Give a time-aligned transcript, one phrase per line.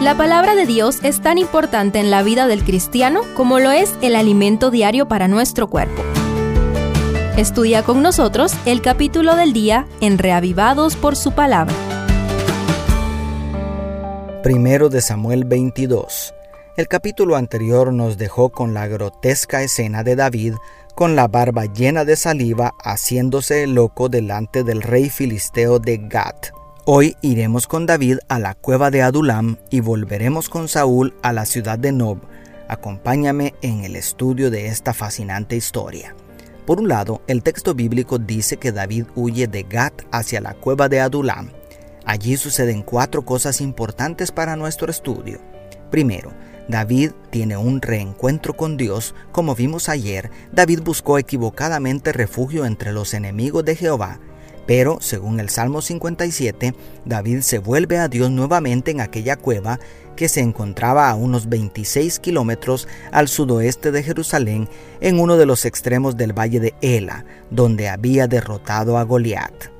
[0.00, 3.94] La palabra de Dios es tan importante en la vida del cristiano como lo es
[4.02, 6.02] el alimento diario para nuestro cuerpo.
[7.38, 11.74] Estudia con nosotros el capítulo del día en Reavivados por su palabra.
[14.42, 16.34] Primero de Samuel 22.
[16.76, 20.54] El capítulo anterior nos dejó con la grotesca escena de David
[20.94, 26.48] con la barba llena de saliva haciéndose loco delante del rey filisteo de Gat.
[26.88, 31.44] Hoy iremos con David a la cueva de Adulam y volveremos con Saúl a la
[31.44, 32.18] ciudad de Nob.
[32.68, 36.14] Acompáñame en el estudio de esta fascinante historia.
[36.64, 40.88] Por un lado, el texto bíblico dice que David huye de Gat hacia la cueva
[40.88, 41.50] de Adulam.
[42.04, 45.40] Allí suceden cuatro cosas importantes para nuestro estudio.
[45.90, 46.34] Primero,
[46.68, 49.12] David tiene un reencuentro con Dios.
[49.32, 54.20] Como vimos ayer, David buscó equivocadamente refugio entre los enemigos de Jehová.
[54.66, 56.74] Pero, según el Salmo 57,
[57.04, 59.78] David se vuelve a Dios nuevamente en aquella cueva
[60.16, 64.68] que se encontraba a unos 26 kilómetros al sudoeste de Jerusalén,
[65.00, 69.70] en uno de los extremos del valle de Ela, donde había derrotado a Goliat.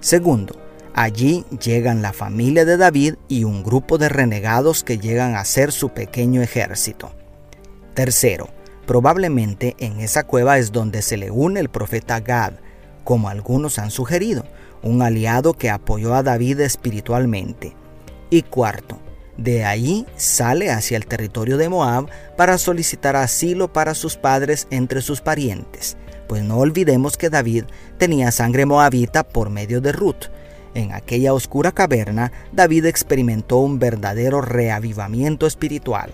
[0.00, 0.56] Segundo,
[0.92, 5.72] Allí llegan la familia de David y un grupo de renegados que llegan a ser
[5.72, 7.12] su pequeño ejército.
[7.94, 8.48] Tercero,
[8.86, 12.54] probablemente en esa cueva es donde se le une el profeta Gad,
[13.10, 14.44] como algunos han sugerido,
[14.84, 17.74] un aliado que apoyó a David espiritualmente.
[18.30, 19.00] Y cuarto,
[19.36, 25.02] de ahí sale hacia el territorio de Moab para solicitar asilo para sus padres entre
[25.02, 25.96] sus parientes,
[26.28, 27.64] pues no olvidemos que David
[27.98, 30.26] tenía sangre moabita por medio de Ruth,
[30.74, 36.12] en aquella oscura caverna, David experimentó un verdadero reavivamiento espiritual.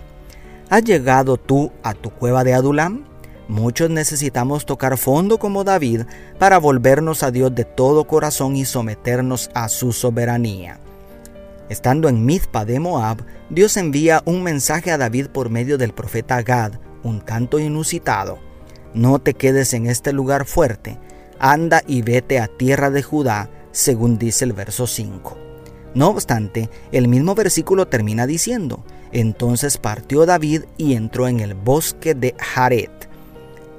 [0.71, 3.05] ¿Has llegado tú a tu cueva de Adulam?
[3.47, 6.01] Muchos necesitamos tocar fondo como David
[6.37, 10.79] para volvernos a Dios de todo corazón y someternos a su soberanía.
[11.69, 16.41] Estando en Mizpa de Moab, Dios envía un mensaje a David por medio del profeta
[16.41, 16.73] Gad,
[17.03, 18.39] un tanto inusitado.
[18.93, 20.97] No te quedes en este lugar fuerte,
[21.39, 25.37] anda y vete a tierra de Judá, según dice el verso 5.
[25.93, 32.13] No obstante, el mismo versículo termina diciendo, entonces partió David y entró en el bosque
[32.13, 32.96] de Jaret.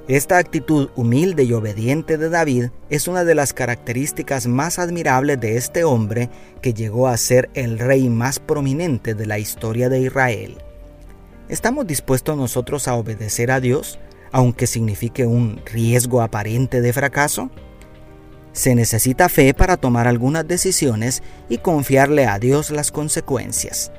[0.09, 5.55] Esta actitud humilde y obediente de David es una de las características más admirables de
[5.55, 6.31] este hombre
[6.63, 10.57] que llegó a ser el rey más prominente de la historia de Israel.
[11.47, 13.99] ¿Estamos dispuestos nosotros a obedecer a Dios,
[14.31, 17.51] aunque signifique un riesgo aparente de fracaso?
[18.51, 23.91] Se necesita fe para tomar algunas decisiones y confiarle a Dios las consecuencias.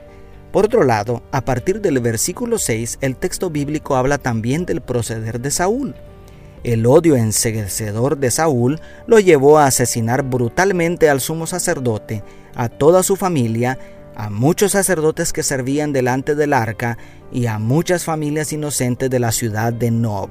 [0.53, 5.41] Por otro lado, a partir del versículo 6, el texto bíblico habla también del proceder
[5.41, 5.95] de Saúl.
[6.65, 12.23] El odio enseguecedor de Saúl lo llevó a asesinar brutalmente al sumo sacerdote,
[12.55, 13.79] a toda su familia,
[14.17, 16.99] a muchos sacerdotes que servían delante del arca
[17.33, 20.31] y a muchas familias inocentes de la ciudad de Nob.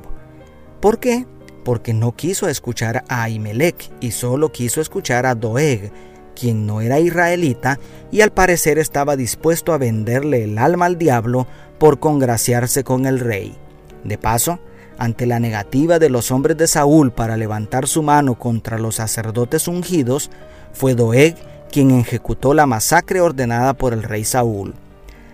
[0.81, 1.25] ¿Por qué?
[1.63, 5.91] porque no quiso escuchar a Ahimelech y solo quiso escuchar a Doeg,
[6.39, 7.79] quien no era israelita
[8.11, 13.19] y al parecer estaba dispuesto a venderle el alma al diablo por congraciarse con el
[13.19, 13.55] rey.
[14.03, 14.59] De paso,
[14.97, 19.67] ante la negativa de los hombres de Saúl para levantar su mano contra los sacerdotes
[19.67, 20.29] ungidos,
[20.73, 21.35] fue Doeg
[21.71, 24.73] quien ejecutó la masacre ordenada por el rey Saúl.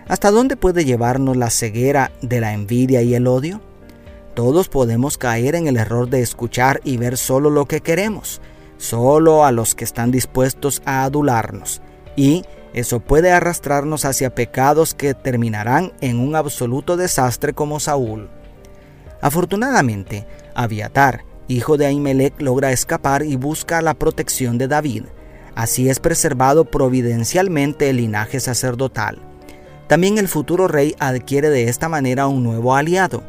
[0.07, 3.61] ¿Hasta dónde puede llevarnos la ceguera de la envidia y el odio?
[4.35, 8.41] Todos podemos caer en el error de escuchar y ver solo lo que queremos,
[8.85, 11.81] solo a los que están dispuestos a adularnos,
[12.15, 18.29] y eso puede arrastrarnos hacia pecados que terminarán en un absoluto desastre como Saúl.
[19.21, 25.05] Afortunadamente, Abiatar, hijo de Ahimelech, logra escapar y busca la protección de David.
[25.55, 29.19] Así es preservado providencialmente el linaje sacerdotal.
[29.87, 33.23] También el futuro rey adquiere de esta manera un nuevo aliado,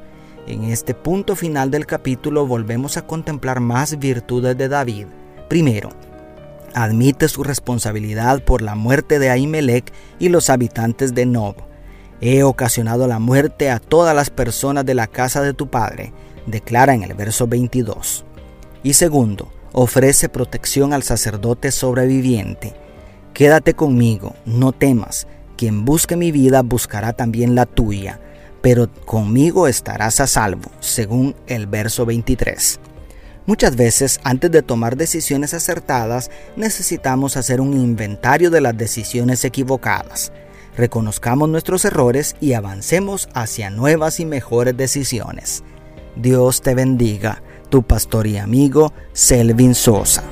[0.47, 5.07] en este punto final del capítulo volvemos a contemplar más virtudes de David.
[5.49, 5.91] Primero,
[6.75, 11.57] admite su responsabilidad por la muerte de Ahimelech y los habitantes de Nob.
[12.21, 16.13] He ocasionado la muerte a todas las personas de la casa de tu padre,
[16.47, 18.25] declara en el verso 22.
[18.83, 22.75] Y segundo, ofrece protección al sacerdote sobreviviente.
[23.35, 25.27] Quédate conmigo, no temas,
[25.57, 28.21] quien busque mi vida buscará también la tuya
[28.67, 32.81] pero conmigo estarás a salvo, según el verso 23.
[33.47, 40.33] Muchas veces, antes de tomar decisiones acertadas, necesitamos hacer un inventario de las decisiones equivocadas.
[40.77, 45.63] Reconozcamos nuestros errores y avancemos hacia nuevas y mejores decisiones.
[46.17, 50.25] Dios te bendiga, tu pastor y amigo Selvin Sosa.